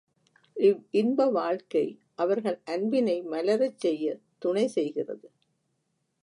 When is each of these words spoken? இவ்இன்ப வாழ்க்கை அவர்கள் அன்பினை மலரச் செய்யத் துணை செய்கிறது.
இவ்இன்ப 0.57 1.31
வாழ்க்கை 1.31 1.83
அவர்கள் 2.15 2.61
அன்பினை 2.65 3.21
மலரச் 3.23 3.79
செய்யத் 3.79 4.23
துணை 4.39 4.67
செய்கிறது. 4.67 5.27